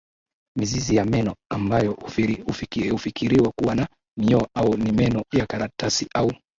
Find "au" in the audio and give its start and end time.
4.55-4.77, 6.15-6.31